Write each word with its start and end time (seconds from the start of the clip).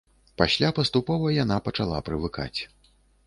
Пасля 0.41 0.69
паступова 0.79 1.27
яна 1.43 1.57
пачала 1.67 1.99
прывыкаць. 2.07 2.59